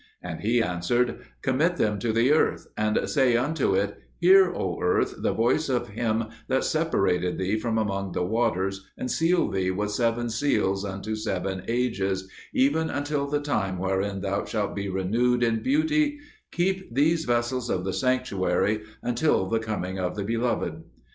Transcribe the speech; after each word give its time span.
And 0.23 0.39
he 0.39 0.63
answered, 0.63 1.19
"Commit 1.43 1.75
them 1.75 1.99
to 1.99 2.11
the 2.11 2.31
earth, 2.31 2.65
and 2.75 3.07
say 3.07 3.37
unto 3.37 3.75
it, 3.75 3.99
'Hear, 4.19 4.51
O 4.51 4.79
earth, 4.81 5.13
the 5.19 5.31
voice 5.31 5.69
of 5.69 5.89
Him 5.89 6.23
that 6.47 6.63
separated 6.63 7.37
thee 7.37 7.59
from 7.59 7.77
among 7.77 8.13
the 8.13 8.23
waters, 8.25 8.83
and 8.97 9.11
sealed 9.11 9.53
thee 9.53 9.69
with 9.69 9.91
seven 9.91 10.31
seals 10.31 10.83
unto 10.83 11.15
seven 11.15 11.61
ages, 11.67 12.27
even 12.51 12.89
until 12.89 13.27
the 13.27 13.41
time 13.41 13.77
wherein 13.77 14.21
thou 14.21 14.43
shalt 14.43 14.75
be 14.75 14.89
renewed 14.89 15.43
in 15.43 15.61
beauty: 15.61 16.17
keep 16.51 16.95
these 16.95 17.25
vessels 17.25 17.69
of 17.69 17.85
the 17.85 17.93
sanctuary 17.93 18.81
until 19.03 19.45
the 19.47 19.59
coming 19.59 19.99
of 19.99 20.15
the 20.15 20.23
Beloved.'" 20.23 20.81